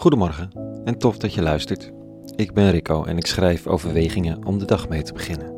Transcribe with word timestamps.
Goedemorgen 0.00 0.50
en 0.84 0.98
tof 0.98 1.18
dat 1.18 1.34
je 1.34 1.42
luistert. 1.42 1.92
Ik 2.36 2.52
ben 2.52 2.70
Rico 2.70 3.04
en 3.04 3.16
ik 3.16 3.26
schrijf 3.26 3.66
overwegingen 3.66 4.44
om 4.46 4.58
de 4.58 4.64
dag 4.64 4.88
mee 4.88 5.02
te 5.02 5.12
beginnen. 5.12 5.54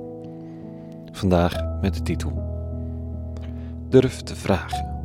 Vandaag 1.12 1.80
met 1.80 1.94
de 1.94 2.02
titel 2.02 2.32
Durf 3.88 4.20
te 4.20 4.36
vragen. 4.36 5.00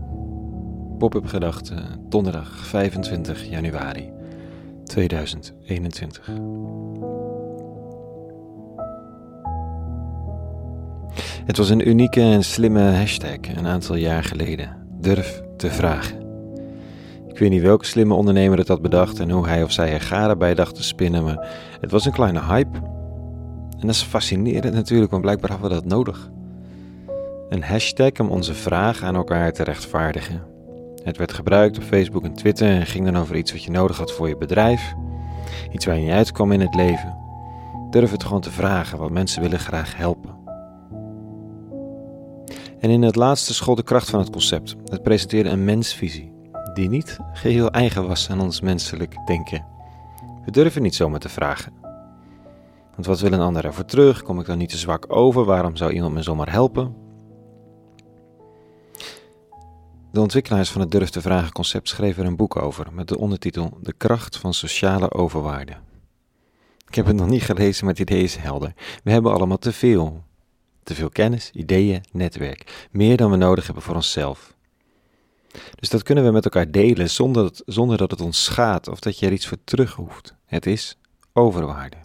Pop-up 0.98 1.26
gedachten 1.26 2.06
donderdag 2.10 2.66
25 2.66 3.50
januari 3.50 4.12
2021. 4.84 6.32
Het 11.46 11.58
was 11.58 11.70
een 11.70 11.88
unieke 11.88 12.22
en 12.22 12.44
slimme 12.44 12.92
hashtag 12.92 13.56
een 13.56 13.68
aantal 13.68 13.96
jaar 13.96 14.24
geleden. 14.24 14.88
Durf 15.00 15.42
te 15.58 15.70
vragen. 15.70 16.27
Ik 17.38 17.44
weet 17.44 17.52
niet 17.52 17.62
welke 17.62 17.86
slimme 17.86 18.14
ondernemer 18.14 18.58
het 18.58 18.68
had 18.68 18.82
bedacht 18.82 19.20
en 19.20 19.30
hoe 19.30 19.48
hij 19.48 19.64
of 19.64 19.72
zij 19.72 19.94
er 19.94 20.02
garen 20.02 20.38
bij 20.38 20.54
dacht 20.54 20.76
te 20.76 20.84
spinnen, 20.84 21.24
maar 21.24 21.48
het 21.80 21.92
was 21.92 22.06
een 22.06 22.12
kleine 22.12 22.42
hype. 22.42 22.78
En 23.80 23.80
dat 23.80 23.90
is 23.90 24.02
fascinerend 24.02 24.74
natuurlijk, 24.74 25.12
want 25.12 25.22
blijkbaar 25.22 25.52
hadden 25.52 25.70
we 25.70 25.76
dat 25.76 25.86
nodig. 25.86 26.30
Een 27.50 27.64
hashtag 27.64 28.12
om 28.20 28.30
onze 28.30 28.54
vraag 28.54 29.04
aan 29.04 29.16
elkaar 29.16 29.54
te 29.54 29.64
rechtvaardigen. 29.64 30.44
Het 31.04 31.18
werd 31.18 31.34
gebruikt 31.34 31.78
op 31.78 31.84
Facebook 31.84 32.24
en 32.24 32.34
Twitter 32.34 32.68
en 32.68 32.86
ging 32.86 33.06
dan 33.06 33.18
over 33.18 33.36
iets 33.36 33.52
wat 33.52 33.64
je 33.64 33.72
nodig 33.72 33.98
had 33.98 34.12
voor 34.12 34.28
je 34.28 34.38
bedrijf. 34.38 34.94
Iets 35.72 35.86
waar 35.86 35.96
je 35.96 36.02
niet 36.02 36.12
uitkwam 36.12 36.52
in 36.52 36.62
het 36.62 36.76
leven. 36.76 37.18
Durf 37.90 38.12
het 38.12 38.24
gewoon 38.24 38.42
te 38.42 38.52
vragen, 38.52 38.98
want 38.98 39.12
mensen 39.12 39.42
willen 39.42 39.60
graag 39.60 39.98
helpen. 39.98 40.36
En 42.80 42.90
in 42.90 43.02
het 43.02 43.16
laatste 43.16 43.54
school 43.54 43.76
de 43.76 43.84
kracht 43.84 44.10
van 44.10 44.20
het 44.20 44.30
concept. 44.30 44.76
Het 44.86 45.04
presenteerde 45.04 45.50
een 45.50 45.66
mensvisie 45.66 46.36
die 46.78 46.90
niet 46.90 47.18
geheel 47.34 47.72
eigen 47.72 48.08
was 48.08 48.30
aan 48.30 48.40
ons 48.40 48.62
menselijk 48.62 49.16
denken. 49.26 49.66
We 50.46 50.52
durven 50.52 50.82
niet 50.82 50.96
zomaar 50.96 51.20
te 51.20 51.30
vragen. 51.30 51.74
Want 52.94 53.06
wat 53.06 53.20
wil 53.20 53.32
een 53.32 53.40
ander 53.40 53.66
ervoor 53.66 53.86
terug? 53.86 54.22
Kom 54.22 54.40
ik 54.40 54.46
dan 54.46 54.58
niet 54.58 54.70
te 54.70 54.78
zwak 54.78 55.06
over? 55.08 55.46
Waarom 55.46 55.76
zou 55.76 55.92
iemand 55.92 56.14
me 56.14 56.22
zomaar 56.22 56.52
helpen? 56.52 56.96
De 60.12 60.22
ontwikkelaars 60.22 60.70
van 60.70 60.82
het 60.82 60.92
Durf 60.92 61.10
te 61.10 61.22
Vragen 61.22 61.52
concept 61.52 61.90
schreven 61.90 62.24
er 62.24 62.30
een 62.30 62.36
boek 62.36 62.56
over 62.56 62.88
met 62.94 63.08
de 63.08 63.18
ondertitel 63.18 63.78
De 63.82 63.94
kracht 63.94 64.38
van 64.38 64.54
sociale 64.54 65.12
overwaarde. 65.12 65.74
Ik 66.88 66.96
heb 66.96 67.06
het 67.06 67.16
nog 67.16 67.28
niet 67.28 67.44
gelezen, 67.44 67.86
maar 67.86 67.94
het 67.94 68.10
idee 68.10 68.24
is 68.24 68.36
helder. 68.36 68.74
We 69.04 69.12
hebben 69.12 69.34
allemaal 69.34 69.58
te 69.58 69.74
veel. 69.74 70.24
Te 70.84 70.96
veel 70.96 71.10
kennis, 71.10 71.52
ideeën, 71.52 72.04
netwerk. 72.12 72.88
Meer 72.92 73.18
dan 73.18 73.32
we 73.32 73.38
nodig 73.38 73.66
hebben 73.66 73.84
voor 73.84 73.96
onszelf. 73.96 74.57
Dus 75.76 75.90
dat 75.90 76.04
kunnen 76.04 76.26
we 76.26 76.32
met 76.32 76.44
elkaar 76.44 76.72
delen 76.72 77.10
zonder 77.10 77.44
dat, 77.44 77.62
zonder 77.66 77.98
dat 77.98 78.12
het 78.12 78.22
ons 78.22 78.44
schaadt 78.44 78.88
of 78.88 79.00
dat 79.00 79.20
je 79.20 79.26
er 79.26 79.32
iets 79.32 79.48
voor 79.48 79.58
terug 79.64 79.94
hoeft. 79.94 80.36
Het 80.46 80.66
is 80.66 80.98
overwaarde. 81.34 81.98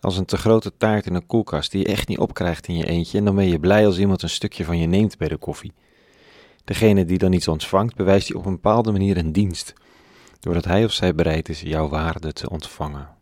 Als 0.00 0.16
een 0.16 0.24
te 0.24 0.36
grote 0.36 0.76
taart 0.76 1.06
in 1.06 1.14
een 1.14 1.26
koelkast 1.26 1.70
die 1.70 1.80
je 1.80 1.92
echt 1.92 2.08
niet 2.08 2.18
opkrijgt 2.18 2.66
in 2.66 2.76
je 2.76 2.86
eentje 2.86 3.18
en 3.18 3.24
dan 3.24 3.34
ben 3.34 3.48
je 3.48 3.60
blij 3.60 3.86
als 3.86 3.98
iemand 3.98 4.22
een 4.22 4.30
stukje 4.30 4.64
van 4.64 4.78
je 4.78 4.86
neemt 4.86 5.18
bij 5.18 5.28
de 5.28 5.36
koffie. 5.36 5.72
Degene 6.64 7.04
die 7.04 7.18
dan 7.18 7.32
iets 7.32 7.48
ontvangt, 7.48 7.94
bewijst 7.94 8.28
hij 8.28 8.36
op 8.36 8.46
een 8.46 8.52
bepaalde 8.52 8.92
manier 8.92 9.16
een 9.16 9.32
dienst, 9.32 9.72
doordat 10.40 10.64
hij 10.64 10.84
of 10.84 10.92
zij 10.92 11.14
bereid 11.14 11.48
is 11.48 11.60
jouw 11.60 11.88
waarde 11.88 12.32
te 12.32 12.50
ontvangen. 12.50 13.18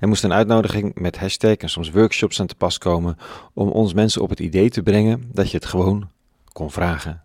Er 0.00 0.08
moest 0.08 0.24
een 0.24 0.32
uitnodiging 0.32 0.94
met 0.94 1.18
hashtag 1.18 1.56
en 1.56 1.70
soms 1.70 1.90
workshops 1.90 2.40
aan 2.40 2.46
te 2.46 2.54
pas 2.54 2.78
komen 2.78 3.18
om 3.54 3.68
ons 3.68 3.92
mensen 3.92 4.22
op 4.22 4.30
het 4.30 4.40
idee 4.40 4.70
te 4.70 4.82
brengen 4.82 5.30
dat 5.32 5.50
je 5.50 5.56
het 5.56 5.66
gewoon 5.66 6.10
kon 6.52 6.70
vragen. 6.70 7.22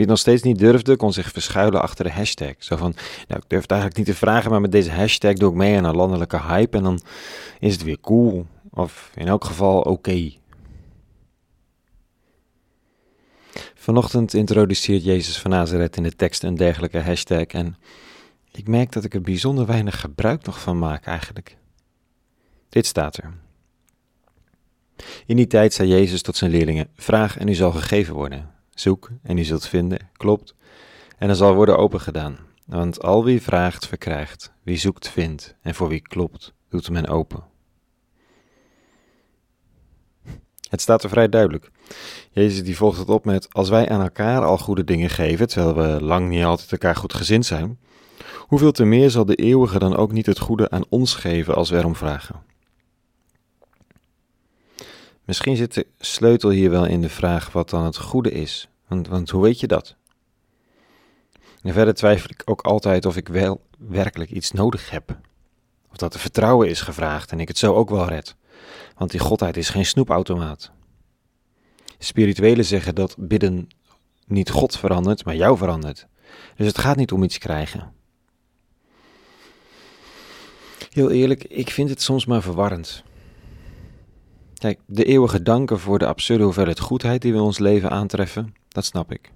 Wie 0.00 0.08
het 0.08 0.08
nog 0.08 0.18
steeds 0.18 0.42
niet 0.42 0.58
durfde, 0.58 0.96
kon 0.96 1.12
zich 1.12 1.30
verschuilen 1.30 1.82
achter 1.82 2.04
de 2.04 2.10
hashtag. 2.10 2.54
Zo 2.58 2.76
van, 2.76 2.94
nou 3.28 3.40
ik 3.40 3.48
durf 3.48 3.62
het 3.62 3.70
eigenlijk 3.70 4.00
niet 4.00 4.16
te 4.16 4.24
vragen, 4.24 4.50
maar 4.50 4.60
met 4.60 4.72
deze 4.72 4.90
hashtag 4.90 5.32
doe 5.32 5.50
ik 5.50 5.56
mee 5.56 5.76
aan 5.76 5.84
een 5.84 5.96
landelijke 5.96 6.42
hype 6.42 6.76
en 6.76 6.82
dan 6.82 7.00
is 7.58 7.72
het 7.72 7.82
weer 7.82 8.00
cool. 8.00 8.46
Of 8.70 9.10
in 9.14 9.26
elk 9.26 9.44
geval 9.44 9.80
oké. 9.80 10.32
Vanochtend 13.74 14.34
introduceert 14.34 15.04
Jezus 15.04 15.38
van 15.38 15.50
Nazareth 15.50 15.96
in 15.96 16.02
de 16.02 16.16
tekst 16.16 16.42
een 16.42 16.54
dergelijke 16.54 17.00
hashtag 17.00 17.46
en 17.46 17.76
ik 18.60 18.68
merk 18.68 18.92
dat 18.92 19.04
ik 19.04 19.14
er 19.14 19.20
bijzonder 19.20 19.66
weinig 19.66 20.00
gebruik 20.00 20.44
nog 20.44 20.60
van 20.60 20.78
maak 20.78 21.04
eigenlijk. 21.06 21.56
Dit 22.68 22.86
staat 22.86 23.16
er. 23.16 23.32
In 25.26 25.36
die 25.36 25.46
tijd 25.46 25.72
zei 25.72 25.88
Jezus 25.88 26.22
tot 26.22 26.36
zijn 26.36 26.50
leerlingen: 26.50 26.88
Vraag 26.94 27.38
en 27.38 27.48
u 27.48 27.54
zal 27.54 27.72
gegeven 27.72 28.14
worden. 28.14 28.50
Zoek 28.74 29.10
en 29.22 29.38
u 29.38 29.44
zult 29.44 29.68
vinden. 29.68 30.08
Klopt. 30.12 30.54
En 31.18 31.28
er 31.28 31.34
zal 31.34 31.54
worden 31.54 31.78
opengedaan. 31.78 32.38
Want 32.66 33.02
al 33.02 33.24
wie 33.24 33.42
vraagt, 33.42 33.86
verkrijgt. 33.86 34.52
Wie 34.62 34.76
zoekt, 34.76 35.08
vindt. 35.08 35.56
En 35.62 35.74
voor 35.74 35.88
wie 35.88 36.00
klopt, 36.00 36.52
doet 36.68 36.90
men 36.90 37.06
open. 37.08 37.44
Het 40.68 40.80
staat 40.80 41.02
er 41.02 41.10
vrij 41.10 41.28
duidelijk. 41.28 41.70
Jezus 42.30 42.64
die 42.64 42.76
volgt 42.76 42.98
het 42.98 43.08
op 43.08 43.24
met: 43.24 43.52
Als 43.52 43.68
wij 43.68 43.88
aan 43.88 44.00
elkaar 44.00 44.44
al 44.44 44.58
goede 44.58 44.84
dingen 44.84 45.10
geven, 45.10 45.48
terwijl 45.48 45.74
we 45.74 46.04
lang 46.04 46.28
niet 46.28 46.44
altijd 46.44 46.72
elkaar 46.72 46.96
goed 46.96 47.14
gezind 47.14 47.46
zijn, 47.46 47.78
hoeveel 48.38 48.72
te 48.72 48.84
meer 48.84 49.10
zal 49.10 49.24
de 49.24 49.34
eeuwige 49.34 49.78
dan 49.78 49.96
ook 49.96 50.12
niet 50.12 50.26
het 50.26 50.38
goede 50.38 50.70
aan 50.70 50.84
ons 50.88 51.14
geven 51.14 51.54
als 51.54 51.70
we 51.70 51.76
erom 51.76 51.96
vragen? 51.96 52.42
Misschien 55.24 55.56
zit 55.56 55.74
de 55.74 55.86
sleutel 55.98 56.50
hier 56.50 56.70
wel 56.70 56.86
in 56.86 57.00
de 57.00 57.08
vraag 57.08 57.52
wat 57.52 57.70
dan 57.70 57.84
het 57.84 57.96
goede 57.96 58.30
is. 58.30 58.68
Want, 58.88 59.08
want 59.08 59.30
hoe 59.30 59.42
weet 59.42 59.60
je 59.60 59.66
dat? 59.66 59.96
Verder 61.62 61.94
twijfel 61.94 62.30
ik 62.30 62.42
ook 62.44 62.60
altijd 62.60 63.06
of 63.06 63.16
ik 63.16 63.28
wel 63.28 63.60
werkelijk 63.78 64.30
iets 64.30 64.50
nodig 64.50 64.90
heb. 64.90 65.18
Of 65.90 65.96
dat 65.96 66.14
er 66.14 66.20
vertrouwen 66.20 66.68
is 66.68 66.80
gevraagd 66.80 67.32
en 67.32 67.40
ik 67.40 67.48
het 67.48 67.58
zo 67.58 67.74
ook 67.74 67.90
wel 67.90 68.08
red. 68.08 68.36
Want 68.96 69.10
die 69.10 69.20
godheid 69.20 69.56
is 69.56 69.68
geen 69.68 69.86
snoepautomaat. 69.86 70.70
Spirituelen 71.98 72.64
zeggen 72.64 72.94
dat 72.94 73.14
bidden 73.18 73.68
niet 74.26 74.50
God 74.50 74.78
verandert, 74.78 75.24
maar 75.24 75.36
jou 75.36 75.56
verandert. 75.56 76.06
Dus 76.56 76.66
het 76.66 76.78
gaat 76.78 76.96
niet 76.96 77.12
om 77.12 77.22
iets 77.22 77.38
krijgen. 77.38 77.92
Heel 80.90 81.10
eerlijk, 81.10 81.44
ik 81.44 81.70
vind 81.70 81.88
het 81.88 82.02
soms 82.02 82.26
maar 82.26 82.42
verwarrend. 82.42 83.04
Kijk, 84.54 84.80
de 84.86 85.04
eeuwige 85.04 85.42
danken 85.42 85.80
voor 85.80 85.98
de 85.98 86.06
absurde 86.06 86.44
hoeveelheid 86.44 86.80
goedheid 86.80 87.22
die 87.22 87.32
we 87.32 87.40
ons 87.40 87.58
leven 87.58 87.90
aantreffen, 87.90 88.54
dat 88.68 88.84
snap 88.84 89.12
ik. 89.12 89.32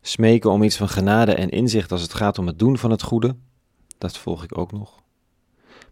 Smeken 0.00 0.50
om 0.50 0.62
iets 0.62 0.76
van 0.76 0.88
genade 0.88 1.34
en 1.34 1.48
inzicht 1.48 1.92
als 1.92 2.02
het 2.02 2.14
gaat 2.14 2.38
om 2.38 2.46
het 2.46 2.58
doen 2.58 2.78
van 2.78 2.90
het 2.90 3.02
goede, 3.02 3.36
dat 3.98 4.18
volg 4.18 4.44
ik 4.44 4.58
ook 4.58 4.72
nog. 4.72 5.02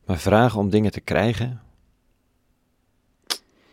Maar 0.04 0.18
vragen 0.18 0.58
om 0.58 0.70
dingen 0.70 0.90
te 0.90 1.00
krijgen. 1.00 1.60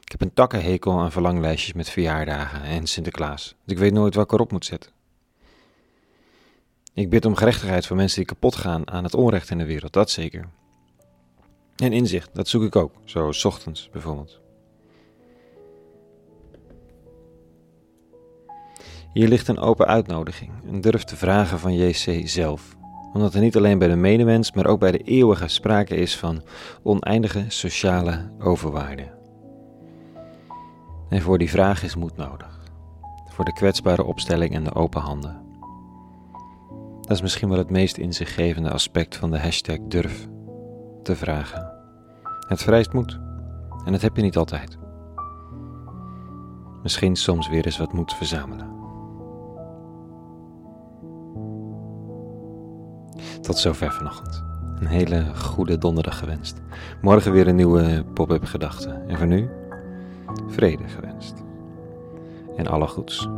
Ik 0.02 0.12
heb 0.12 0.22
een 0.22 0.34
takkenhekel 0.34 1.00
aan 1.00 1.12
verlanglijstjes 1.12 1.74
met 1.74 1.90
verjaardagen 1.90 2.62
en 2.62 2.88
Sinterklaas. 2.88 3.56
Dus 3.64 3.74
ik 3.74 3.80
weet 3.80 3.94
nooit 3.94 4.16
wat 4.16 4.24
ik 4.24 4.32
erop 4.32 4.52
moet 4.52 4.66
zetten. 4.66 4.92
Ik 6.98 7.10
bid 7.10 7.26
om 7.26 7.36
gerechtigheid 7.36 7.86
voor 7.86 7.96
mensen 7.96 8.18
die 8.18 8.26
kapot 8.26 8.56
gaan 8.56 8.90
aan 8.90 9.04
het 9.04 9.14
onrecht 9.14 9.50
in 9.50 9.58
de 9.58 9.66
wereld, 9.66 9.94
dat 9.94 10.10
zeker. 10.10 10.50
En 11.76 11.94
inzicht, 11.94 12.30
dat 12.34 12.48
zoek 12.48 12.64
ik 12.64 12.76
ook, 12.76 12.92
zo 13.04 13.32
s 13.32 13.46
ochtends 13.46 13.90
bijvoorbeeld. 13.92 14.40
Hier 19.14 19.28
ligt 19.28 19.48
een 19.48 19.60
open 19.60 19.88
uitnodiging, 19.88 20.52
een 20.70 20.82
durf 20.82 21.04
te 21.04 21.16
vragen 21.16 21.60
van 21.60 21.74
JC 21.74 22.28
zelf, 22.28 22.76
omdat 23.14 23.34
er 23.34 23.42
niet 23.42 23.58
alleen 23.58 23.80
bij 23.80 23.88
de 23.88 23.96
medemens, 23.96 24.52
maar 24.52 24.66
ook 24.66 24.80
bij 24.80 24.92
de 24.92 25.04
eeuwige 25.04 25.48
sprake 25.48 25.96
is 25.96 26.18
van 26.18 26.44
oneindige 26.84 27.46
sociale 27.48 28.32
overwaarde. 28.40 29.12
En 31.10 31.22
voor 31.22 31.38
die 31.38 31.50
vraag 31.50 31.84
is 31.84 31.96
moed 31.96 32.18
nodig, 32.18 32.60
voor 33.30 33.46
de 33.46 33.54
kwetsbare 33.54 34.04
opstelling 34.04 34.54
en 34.54 34.64
de 34.64 34.74
open 34.74 35.02
handen. 35.02 35.47
Dat 37.08 37.16
is 37.16 37.22
misschien 37.22 37.50
wel 37.50 37.58
het 37.58 37.70
meest 37.70 37.98
inzichtgevende 37.98 38.72
aspect 38.72 39.16
van 39.16 39.32
de 39.32 39.40
hashtag 39.40 39.78
durf 39.88 40.28
te 41.04 41.16
vragen. 41.16 41.72
Het 42.48 42.64
vereist 42.64 42.94
moed. 42.94 43.20
En 43.86 43.92
dat 43.92 44.02
heb 44.02 44.16
je 44.16 44.22
niet 44.22 44.38
altijd. 44.38 44.78
Misschien 46.84 47.16
soms 47.16 47.50
weer 47.50 47.66
eens 47.66 47.78
wat 47.78 47.94
moed 47.94 48.14
verzamelen. 48.14 48.76
Tot 53.42 53.58
zover 53.58 53.92
vanochtend. 53.92 54.44
Een 54.80 54.88
hele 54.88 55.36
goede 55.36 55.78
donderdag 55.78 56.20
gewenst. 56.20 56.62
Morgen 57.02 57.32
weer 57.32 57.48
een 57.48 57.56
nieuwe 57.56 58.06
pop-up 58.14 58.44
gedachte. 58.44 58.90
En 58.90 59.18
voor 59.18 59.28
nu, 59.28 59.50
vrede 60.48 60.88
gewenst. 60.88 61.44
En 62.56 62.68
alle 62.68 62.88
goeds. 62.88 63.30